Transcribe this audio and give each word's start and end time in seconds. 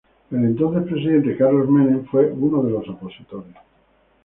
El 0.31 0.37
entonces 0.39 0.91
presidente, 0.91 1.37
Carlos 1.37 1.69
Menem 1.69 2.05
fue 2.05 2.25
uno 2.31 2.63
de 2.63 2.71
los 2.71 2.89
opositores. 2.89 3.55